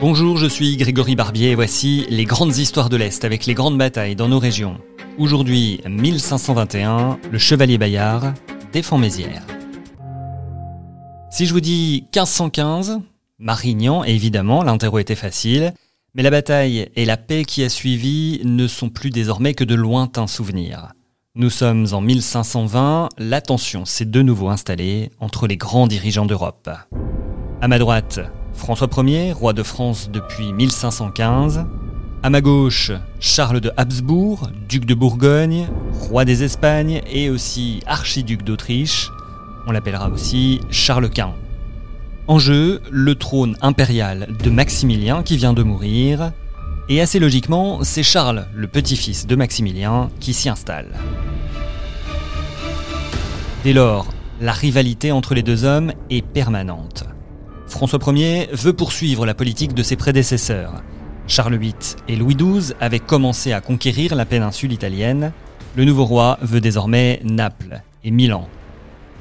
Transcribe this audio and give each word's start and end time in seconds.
Bonjour, 0.00 0.38
je 0.38 0.46
suis 0.46 0.78
Grégory 0.78 1.14
Barbier 1.14 1.50
et 1.50 1.54
voici 1.54 2.06
les 2.08 2.24
grandes 2.24 2.56
histoires 2.56 2.88
de 2.88 2.96
l'Est 2.96 3.22
avec 3.26 3.44
les 3.44 3.52
grandes 3.52 3.76
batailles 3.76 4.16
dans 4.16 4.28
nos 4.28 4.38
régions. 4.38 4.78
Aujourd'hui, 5.18 5.82
1521, 5.86 7.18
le 7.30 7.36
chevalier 7.36 7.76
Bayard 7.76 8.32
défend 8.72 8.96
Mézières. 8.96 9.44
Si 11.30 11.44
je 11.44 11.52
vous 11.52 11.60
dis 11.60 12.06
1515, 12.16 13.02
Marignan, 13.38 14.02
évidemment, 14.02 14.62
l'interro 14.62 14.98
était 15.00 15.14
facile, 15.14 15.74
mais 16.14 16.22
la 16.22 16.30
bataille 16.30 16.88
et 16.96 17.04
la 17.04 17.18
paix 17.18 17.44
qui 17.44 17.62
a 17.62 17.68
suivi 17.68 18.40
ne 18.42 18.66
sont 18.68 18.88
plus 18.88 19.10
désormais 19.10 19.52
que 19.52 19.64
de 19.64 19.74
lointains 19.74 20.26
souvenirs. 20.26 20.94
Nous 21.34 21.50
sommes 21.50 21.86
en 21.92 22.00
1520, 22.00 23.10
la 23.18 23.42
tension 23.42 23.84
s'est 23.84 24.06
de 24.06 24.22
nouveau 24.22 24.48
installée 24.48 25.10
entre 25.20 25.46
les 25.46 25.58
grands 25.58 25.86
dirigeants 25.86 26.24
d'Europe. 26.24 26.70
À 27.60 27.68
ma 27.68 27.78
droite, 27.78 28.20
François 28.54 28.88
Ier, 28.98 29.32
roi 29.32 29.52
de 29.52 29.62
France 29.62 30.10
depuis 30.12 30.52
1515. 30.52 31.66
À 32.22 32.30
ma 32.30 32.40
gauche, 32.40 32.92
Charles 33.18 33.60
de 33.60 33.72
Habsbourg, 33.76 34.50
duc 34.68 34.84
de 34.84 34.94
Bourgogne, 34.94 35.68
roi 35.92 36.24
des 36.24 36.42
Espagnes 36.42 37.00
et 37.10 37.30
aussi 37.30 37.80
archiduc 37.86 38.42
d'Autriche. 38.42 39.10
On 39.66 39.72
l'appellera 39.72 40.10
aussi 40.10 40.60
Charles 40.70 41.08
Quint. 41.08 41.34
En 42.26 42.38
jeu, 42.38 42.80
le 42.90 43.14
trône 43.14 43.56
impérial 43.60 44.28
de 44.42 44.50
Maximilien 44.50 45.22
qui 45.22 45.36
vient 45.36 45.52
de 45.52 45.62
mourir. 45.62 46.32
Et 46.88 47.00
assez 47.00 47.18
logiquement, 47.18 47.82
c'est 47.82 48.02
Charles, 48.02 48.46
le 48.54 48.66
petit-fils 48.66 49.26
de 49.26 49.36
Maximilien, 49.36 50.10
qui 50.20 50.34
s'y 50.34 50.48
installe. 50.48 50.88
Dès 53.64 53.72
lors, 53.72 54.06
la 54.40 54.52
rivalité 54.52 55.12
entre 55.12 55.34
les 55.34 55.42
deux 55.42 55.64
hommes 55.64 55.92
est 56.08 56.22
permanente. 56.22 57.04
François 57.70 58.00
Ier 58.08 58.48
veut 58.52 58.72
poursuivre 58.72 59.24
la 59.24 59.32
politique 59.32 59.74
de 59.74 59.82
ses 59.84 59.96
prédécesseurs. 59.96 60.82
Charles 61.28 61.56
VIII 61.56 61.74
et 62.08 62.16
Louis 62.16 62.34
XII 62.34 62.74
avaient 62.80 62.98
commencé 62.98 63.52
à 63.52 63.60
conquérir 63.60 64.16
la 64.16 64.26
péninsule 64.26 64.72
italienne. 64.72 65.32
Le 65.76 65.84
nouveau 65.84 66.04
roi 66.04 66.36
veut 66.42 66.60
désormais 66.60 67.20
Naples 67.24 67.80
et 68.02 68.10
Milan. 68.10 68.48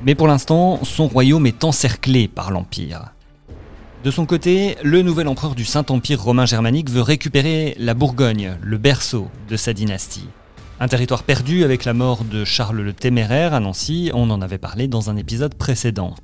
Mais 0.04 0.16
pour 0.16 0.28
l'instant, 0.28 0.80
son 0.84 1.08
royaume 1.08 1.46
est 1.46 1.64
encerclé 1.64 2.28
par 2.28 2.50
l'Empire. 2.50 3.14
De 4.04 4.12
son 4.12 4.26
côté, 4.26 4.78
le 4.84 5.04
nouvel 5.04 5.28
empereur 5.28 5.54
du 5.54 5.64
Saint-Empire 5.64 6.22
romain 6.22 6.46
germanique 6.46 6.90
veut 6.90 7.02
récupérer 7.02 7.76
la 7.78 7.94
Bourgogne, 7.94 8.58
le 8.62 8.78
berceau 8.78 9.28
de 9.48 9.58
sa 9.58 9.74
dynastie. 9.74 10.28
Un 10.80 10.88
territoire 10.88 11.24
perdu 11.24 11.64
avec 11.64 11.86
la 11.86 11.94
mort 11.94 12.24
de 12.24 12.46
Charles 12.46 12.82
le 12.82 12.94
Téméraire 12.94 13.54
à 13.54 13.60
Nancy, 13.60 14.10
on 14.14 14.32
en 14.32 14.42
avait 14.42 14.58
parlé 14.58 14.88
dans 14.88 15.10
un 15.10 15.18
épisode 15.18 15.54
précédent. 15.54 16.16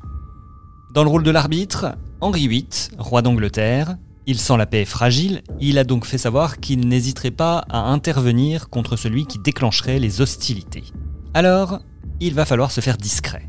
Dans 0.96 1.04
le 1.04 1.10
rôle 1.10 1.24
de 1.24 1.32
l'arbitre, 1.32 1.98
Henri 2.22 2.48
VIII, 2.48 2.68
roi 2.98 3.22
d'Angleterre, 3.22 3.98
il 4.26 4.40
sent 4.40 4.58
la 4.58 4.66
paix 4.66 4.86
fragile, 4.86 5.42
il 5.60 5.78
a 5.78 5.84
donc 5.84 6.06
fait 6.06 6.18
savoir 6.18 6.60
qu'il 6.60 6.88
n'hésiterait 6.88 7.32
pas 7.32 7.60
à 7.70 7.80
intervenir 7.80 8.70
contre 8.70 8.96
celui 8.96 9.26
qui 9.26 9.38
déclencherait 9.38 10.00
les 10.00 10.22
hostilités. 10.22 10.86
Alors, 11.34 11.80
il 12.20 12.34
va 12.34 12.46
falloir 12.46 12.72
se 12.72 12.82
faire 12.82 12.98
discret. 12.98 13.48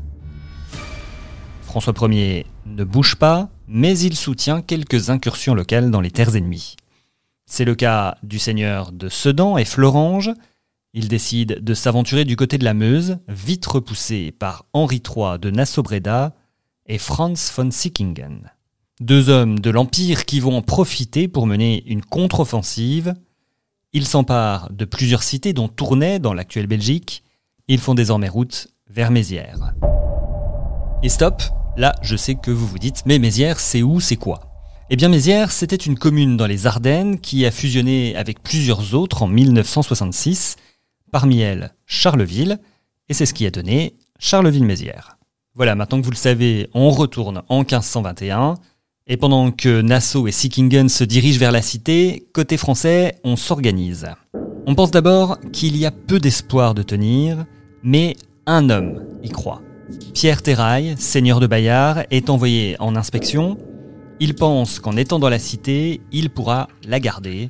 François 1.61 1.93
Ier 2.09 2.45
ne 2.65 2.83
bouge 2.83 3.15
pas, 3.15 3.49
mais 3.67 3.97
il 3.97 4.15
soutient 4.15 4.61
quelques 4.61 5.09
incursions 5.09 5.55
locales 5.55 5.89
dans 5.89 6.01
les 6.01 6.11
terres 6.11 6.35
ennemies. 6.35 6.75
C'est 7.45 7.65
le 7.65 7.75
cas 7.75 8.17
du 8.23 8.39
seigneur 8.39 8.91
de 8.91 9.07
Sedan 9.07 9.57
et 9.57 9.65
Florange. 9.65 10.31
Il 10.93 11.07
décide 11.07 11.63
de 11.63 11.73
s'aventurer 11.73 12.25
du 12.25 12.35
côté 12.35 12.57
de 12.57 12.65
la 12.65 12.73
Meuse, 12.73 13.19
vite 13.29 13.65
repoussé 13.65 14.33
par 14.37 14.65
Henri 14.73 15.01
III 15.03 15.39
de 15.39 15.49
Nassau-Breda 15.49 16.35
et 16.87 16.97
Franz 16.97 17.51
von 17.55 17.71
Sickingen. 17.71 18.51
Deux 18.99 19.29
hommes 19.29 19.59
de 19.59 19.69
l'Empire 19.69 20.25
qui 20.25 20.39
vont 20.39 20.57
en 20.57 20.63
profiter 20.63 21.27
pour 21.27 21.45
mener 21.45 21.83
une 21.85 22.03
contre-offensive. 22.03 23.13
Ils 23.93 24.07
s'emparent 24.07 24.71
de 24.71 24.85
plusieurs 24.85 25.21
cités 25.21 25.53
dont 25.53 25.67
Tournai 25.67 26.17
dans 26.17 26.33
l'actuelle 26.33 26.65
Belgique. 26.65 27.23
Ils 27.67 27.79
font 27.79 27.93
désormais 27.93 28.27
route 28.27 28.69
vers 28.89 29.11
Mézières. 29.11 29.75
Et 31.03 31.09
stop, 31.09 31.43
là 31.77 31.93
je 32.01 32.15
sais 32.15 32.33
que 32.33 32.49
vous 32.49 32.65
vous 32.65 32.79
dites, 32.79 33.03
mais 33.05 33.19
Mézières 33.19 33.59
c'est 33.59 33.83
où, 33.83 33.99
c'est 33.99 34.15
quoi? 34.15 34.39
Eh 34.89 34.95
bien 34.95 35.09
Mézières 35.09 35.51
c'était 35.51 35.75
une 35.75 35.99
commune 35.99 36.35
dans 36.35 36.47
les 36.47 36.65
Ardennes 36.65 37.19
qui 37.19 37.45
a 37.45 37.51
fusionné 37.51 38.15
avec 38.15 38.41
plusieurs 38.41 38.95
autres 38.95 39.21
en 39.21 39.27
1966, 39.27 40.55
parmi 41.11 41.41
elles 41.41 41.71
Charleville, 41.85 42.57
et 43.09 43.13
c'est 43.13 43.27
ce 43.27 43.35
qui 43.35 43.45
a 43.45 43.51
donné 43.51 43.95
Charleville-Mézières. 44.17 45.19
Voilà, 45.53 45.75
maintenant 45.75 45.99
que 45.99 46.05
vous 46.05 46.11
le 46.11 46.15
savez, 46.15 46.67
on 46.73 46.89
retourne 46.89 47.43
en 47.47 47.59
1521. 47.59 48.55
Et 49.09 49.15
pendant 49.15 49.51
que 49.51 49.81
Nassau 49.81 50.27
et 50.27 50.33
Sickingen 50.33 50.89
se 50.89 51.05
dirigent 51.05 51.39
vers 51.39 51.53
la 51.53 51.61
cité, 51.61 52.27
côté 52.33 52.57
français, 52.57 53.15
on 53.23 53.37
s'organise. 53.37 54.07
On 54.65 54.75
pense 54.75 54.91
d'abord 54.91 55.37
qu'il 55.53 55.77
y 55.77 55.85
a 55.85 55.91
peu 55.91 56.19
d'espoir 56.19 56.73
de 56.73 56.83
tenir, 56.83 57.45
mais 57.83 58.17
un 58.45 58.69
homme 58.69 59.01
y 59.23 59.29
croit. 59.29 59.61
Pierre 60.13 60.41
Terrail, 60.41 60.95
seigneur 60.97 61.39
de 61.39 61.47
Bayard, 61.47 62.03
est 62.11 62.29
envoyé 62.29 62.75
en 62.79 62.97
inspection. 62.97 63.57
Il 64.19 64.35
pense 64.35 64.79
qu'en 64.79 64.97
étant 64.97 65.19
dans 65.19 65.29
la 65.29 65.39
cité, 65.39 66.01
il 66.11 66.29
pourra 66.29 66.67
la 66.85 66.99
garder. 66.99 67.47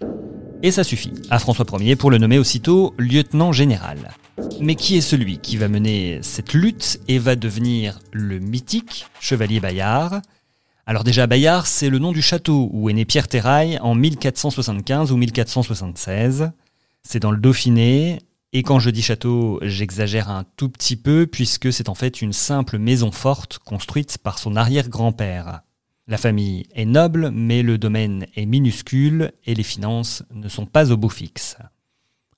Et 0.61 0.69
ça 0.69 0.83
suffit 0.83 1.13
à 1.31 1.39
François 1.39 1.65
Ier 1.79 1.95
pour 1.95 2.11
le 2.11 2.19
nommer 2.19 2.37
aussitôt 2.37 2.93
lieutenant 2.99 3.51
général. 3.51 4.13
Mais 4.61 4.75
qui 4.75 4.95
est 4.95 5.01
celui 5.01 5.39
qui 5.39 5.57
va 5.57 5.69
mener 5.69 6.19
cette 6.21 6.53
lutte 6.53 6.99
et 7.07 7.17
va 7.17 7.35
devenir 7.35 7.99
le 8.11 8.37
mythique 8.37 9.07
chevalier 9.19 9.59
Bayard? 9.59 10.21
Alors 10.89 11.03
déjà 11.03 11.27
Bayard, 11.27 11.67
c'est 11.67 11.89
le 11.89 11.99
nom 11.99 12.13
du 12.13 12.21
château 12.21 12.69
où 12.71 12.89
est 12.89 12.93
né 12.93 13.03
Pierre 13.03 13.27
Terrail 13.27 13.77
en 13.81 13.93
1475 13.93 15.11
ou 15.11 15.17
1476. 15.17 16.51
C'est 17.03 17.19
dans 17.19 17.31
le 17.31 17.39
Dauphiné, 17.39 18.19
et 18.53 18.63
quand 18.63 18.79
je 18.79 18.89
dis 18.89 19.01
château, 19.01 19.59
j'exagère 19.61 20.29
un 20.29 20.45
tout 20.55 20.69
petit 20.69 20.95
peu 20.95 21.27
puisque 21.27 21.73
c'est 21.73 21.89
en 21.89 21.93
fait 21.93 22.21
une 22.21 22.31
simple 22.31 22.77
maison 22.77 23.11
forte 23.11 23.59
construite 23.59 24.17
par 24.17 24.39
son 24.39 24.55
arrière-grand-père. 24.55 25.59
La 26.07 26.17
famille 26.17 26.67
est 26.73 26.85
noble, 26.85 27.31
mais 27.31 27.63
le 27.63 27.77
domaine 27.77 28.25
est 28.37 28.45
minuscule 28.45 29.33
et 29.45 29.55
les 29.55 29.63
finances 29.63 30.23
ne 30.33 30.47
sont 30.47 30.65
pas 30.65 30.93
au 30.93 30.95
beau 30.95 31.09
fixe. 31.09 31.57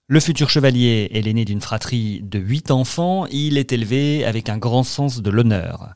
Le 0.07 0.19
futur 0.19 0.49
chevalier 0.49 1.09
est 1.13 1.21
l'aîné 1.21 1.45
d'une 1.45 1.61
fratrie 1.61 2.21
de 2.23 2.39
huit 2.39 2.71
enfants, 2.71 3.27
il 3.27 3.59
est 3.59 3.71
élevé 3.73 4.25
avec 4.25 4.49
un 4.49 4.57
grand 4.57 4.81
sens 4.81 5.21
de 5.21 5.29
l'honneur. 5.29 5.93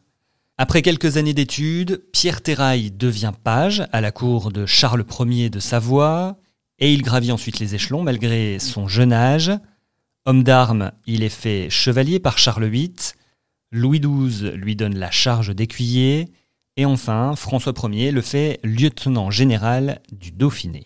Après 0.60 0.84
quelques 0.84 1.18
années 1.18 1.34
d'études, 1.34 2.04
Pierre 2.14 2.44
Terrail 2.44 2.92
devient 2.92 3.34
page 3.44 3.84
à 3.92 4.02
la 4.02 4.12
cour 4.12 4.52
de 4.52 4.68
Charles 4.68 5.04
Ier 5.20 5.50
de 5.50 5.60
Savoie, 5.60 6.38
et 6.78 6.94
il 6.94 7.02
gravit 7.02 7.32
ensuite 7.32 7.60
les 7.60 7.74
échelons 7.74 8.04
malgré 8.04 8.60
son 8.60 8.88
jeune 8.88 9.14
âge. 9.14 9.52
Homme 10.26 10.44
d'armes, 10.44 10.92
il 11.08 11.24
est 11.24 11.30
fait 11.30 11.72
chevalier 11.72 12.20
par 12.20 12.38
Charles 12.38 12.68
VIII, 12.68 12.94
Louis 13.72 14.00
XII 14.00 14.52
lui 14.52 14.76
donne 14.76 14.96
la 14.96 15.10
charge 15.10 15.56
d'écuyer, 15.56 16.28
et 16.78 16.86
enfin 16.86 17.36
François 17.36 17.74
Ier 17.90 18.12
le 18.12 18.22
fait 18.22 18.60
lieutenant 18.64 19.32
général 19.32 20.02
du 20.12 20.32
Dauphiné. 20.32 20.86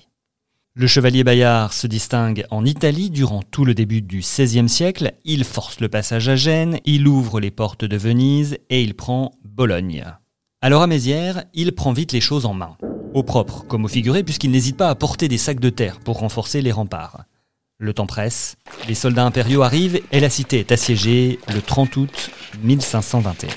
Le 0.75 0.87
chevalier 0.87 1.25
Bayard 1.25 1.73
se 1.73 1.87
distingue 1.87 2.45
en 2.51 2.63
Italie 2.63 3.09
durant 3.09 3.41
tout 3.41 3.65
le 3.65 3.73
début 3.73 4.01
du 4.01 4.19
XVIe 4.19 4.69
siècle, 4.69 5.13
il 5.25 5.43
force 5.43 5.81
le 5.81 5.89
passage 5.89 6.29
à 6.29 6.37
Gênes, 6.37 6.79
il 6.85 7.07
ouvre 7.07 7.41
les 7.41 7.51
portes 7.51 7.83
de 7.83 7.97
Venise 7.97 8.59
et 8.69 8.81
il 8.81 8.93
prend 8.93 9.33
Bologne. 9.57 10.05
Alors 10.61 10.83
à 10.83 10.87
Mézières, 10.87 11.45
il 11.55 11.73
prend 11.73 11.91
vite 11.91 12.11
les 12.11 12.21
choses 12.21 12.45
en 12.45 12.53
main, 12.53 12.77
au 13.15 13.23
propre 13.23 13.65
comme 13.67 13.85
au 13.85 13.87
figuré 13.87 14.21
puisqu'il 14.21 14.51
n'hésite 14.51 14.77
pas 14.77 14.89
à 14.89 14.93
porter 14.93 15.27
des 15.27 15.39
sacs 15.39 15.59
de 15.59 15.71
terre 15.71 15.99
pour 15.99 16.19
renforcer 16.19 16.61
les 16.61 16.71
remparts. 16.71 17.23
Le 17.79 17.91
temps 17.91 18.05
presse, 18.05 18.57
les 18.87 18.93
soldats 18.93 19.25
impériaux 19.25 19.63
arrivent 19.63 19.99
et 20.11 20.19
la 20.19 20.29
cité 20.29 20.59
est 20.59 20.71
assiégée 20.71 21.39
le 21.51 21.63
30 21.63 21.97
août 21.97 22.29
1521. 22.61 23.49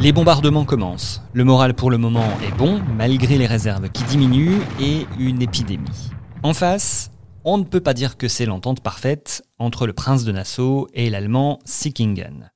Les 0.00 0.12
bombardements 0.12 0.66
commencent. 0.66 1.22
Le 1.32 1.44
moral 1.44 1.72
pour 1.72 1.90
le 1.90 1.96
moment 1.96 2.28
est 2.46 2.54
bon, 2.58 2.82
malgré 2.98 3.38
les 3.38 3.46
réserves 3.46 3.88
qui 3.88 4.04
diminuent 4.04 4.60
et 4.82 5.06
une 5.18 5.40
épidémie. 5.40 6.10
En 6.42 6.52
face, 6.52 7.10
on 7.42 7.56
ne 7.56 7.64
peut 7.64 7.80
pas 7.80 7.94
dire 7.94 8.18
que 8.18 8.28
c'est 8.28 8.44
l'entente 8.44 8.82
parfaite 8.82 9.46
entre 9.58 9.86
le 9.86 9.94
prince 9.94 10.24
de 10.24 10.32
Nassau 10.32 10.88
et 10.92 11.08
l'allemand 11.08 11.58
Sickingen. 11.64 12.50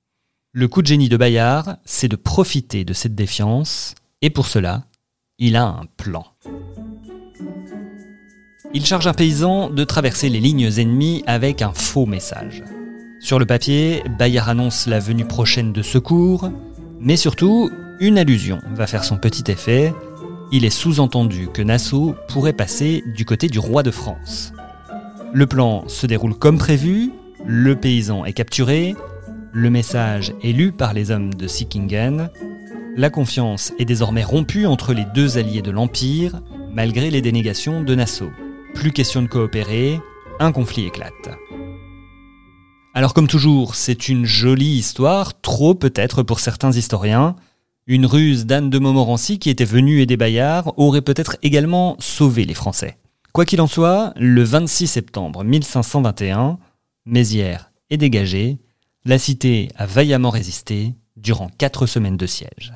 Le 0.58 0.66
coup 0.66 0.82
de 0.82 0.88
génie 0.88 1.08
de 1.08 1.16
Bayard, 1.16 1.76
c'est 1.84 2.08
de 2.08 2.16
profiter 2.16 2.84
de 2.84 2.92
cette 2.92 3.14
défiance, 3.14 3.94
et 4.22 4.28
pour 4.28 4.48
cela, 4.48 4.86
il 5.38 5.54
a 5.54 5.64
un 5.64 5.84
plan. 5.96 6.24
Il 8.74 8.84
charge 8.84 9.06
un 9.06 9.12
paysan 9.12 9.70
de 9.70 9.84
traverser 9.84 10.28
les 10.28 10.40
lignes 10.40 10.68
ennemies 10.78 11.22
avec 11.28 11.62
un 11.62 11.72
faux 11.72 12.06
message. 12.06 12.64
Sur 13.20 13.38
le 13.38 13.46
papier, 13.46 14.02
Bayard 14.18 14.48
annonce 14.48 14.88
la 14.88 14.98
venue 14.98 15.24
prochaine 15.24 15.72
de 15.72 15.80
secours, 15.80 16.50
mais 16.98 17.16
surtout, 17.16 17.70
une 18.00 18.18
allusion 18.18 18.58
va 18.74 18.88
faire 18.88 19.04
son 19.04 19.16
petit 19.16 19.48
effet. 19.52 19.94
Il 20.50 20.64
est 20.64 20.70
sous-entendu 20.70 21.46
que 21.54 21.62
Nassau 21.62 22.16
pourrait 22.26 22.52
passer 22.52 23.04
du 23.14 23.24
côté 23.24 23.46
du 23.46 23.60
roi 23.60 23.84
de 23.84 23.92
France. 23.92 24.52
Le 25.32 25.46
plan 25.46 25.86
se 25.86 26.08
déroule 26.08 26.34
comme 26.34 26.58
prévu, 26.58 27.12
le 27.46 27.76
paysan 27.76 28.24
est 28.24 28.32
capturé, 28.32 28.96
le 29.52 29.70
message 29.70 30.34
est 30.42 30.52
lu 30.52 30.72
par 30.72 30.92
les 30.92 31.10
hommes 31.10 31.34
de 31.34 31.46
Sickingen, 31.46 32.30
la 32.96 33.10
confiance 33.10 33.72
est 33.78 33.84
désormais 33.84 34.24
rompue 34.24 34.66
entre 34.66 34.92
les 34.92 35.04
deux 35.14 35.38
alliés 35.38 35.62
de 35.62 35.70
l'Empire, 35.70 36.40
malgré 36.72 37.10
les 37.10 37.22
dénégations 37.22 37.82
de 37.82 37.94
Nassau. 37.94 38.30
Plus 38.74 38.92
question 38.92 39.22
de 39.22 39.28
coopérer, 39.28 40.00
un 40.40 40.52
conflit 40.52 40.86
éclate. 40.86 41.30
Alors 42.94 43.14
comme 43.14 43.28
toujours, 43.28 43.74
c'est 43.74 44.08
une 44.08 44.24
jolie 44.24 44.76
histoire, 44.76 45.40
trop 45.40 45.74
peut-être 45.74 46.22
pour 46.22 46.40
certains 46.40 46.72
historiens. 46.72 47.36
Une 47.86 48.06
ruse 48.06 48.46
d'Anne 48.46 48.70
de 48.70 48.78
Montmorency 48.78 49.38
qui 49.38 49.50
était 49.50 49.64
venue 49.64 50.00
aider 50.00 50.16
Bayard 50.16 50.72
aurait 50.76 51.02
peut-être 51.02 51.36
également 51.42 51.96
sauvé 52.00 52.44
les 52.44 52.54
Français. 52.54 52.98
Quoi 53.32 53.44
qu'il 53.44 53.60
en 53.60 53.66
soit, 53.66 54.12
le 54.16 54.42
26 54.42 54.88
septembre 54.88 55.44
1521, 55.44 56.58
Mézières 57.06 57.70
est 57.90 57.96
dégagée, 57.96 58.58
la 59.04 59.18
cité 59.18 59.68
a 59.76 59.86
vaillamment 59.86 60.30
résisté 60.30 60.94
durant 61.16 61.48
quatre 61.58 61.86
semaines 61.86 62.16
de 62.16 62.26
siège. 62.26 62.74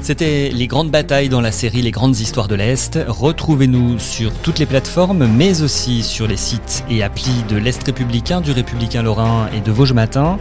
C'était 0.00 0.48
les 0.48 0.66
grandes 0.66 0.90
batailles 0.90 1.28
dans 1.28 1.42
la 1.42 1.52
série 1.52 1.82
Les 1.82 1.90
grandes 1.90 2.18
histoires 2.18 2.48
de 2.48 2.54
l'Est. 2.54 2.98
Retrouvez-nous 3.06 3.98
sur 3.98 4.32
toutes 4.32 4.58
les 4.58 4.64
plateformes, 4.64 5.26
mais 5.26 5.60
aussi 5.60 6.02
sur 6.02 6.26
les 6.26 6.38
sites 6.38 6.82
et 6.88 7.02
applis 7.02 7.42
de 7.50 7.56
l'Est 7.56 7.82
républicain, 7.84 8.40
du 8.40 8.52
Républicain 8.52 9.02
Lorrain 9.02 9.50
et 9.54 9.60
de 9.60 9.70
Vosges 9.70 9.92
Matin. 9.92 10.38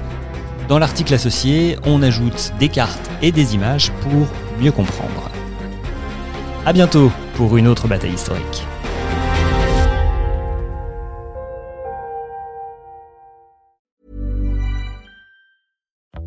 Dans 0.69 0.79
l'article 0.79 1.13
associé, 1.13 1.77
on 1.85 2.01
ajoute 2.01 2.53
des 2.59 2.69
cartes 2.69 3.09
et 3.21 3.33
des 3.33 3.55
images 3.55 3.91
pour 4.01 4.27
mieux 4.61 4.71
comprendre. 4.71 5.29
A 6.65 6.71
bientôt 6.71 7.11
pour 7.35 7.57
une 7.57 7.67
autre 7.67 7.89
bataille 7.89 8.13
historique. 8.13 8.63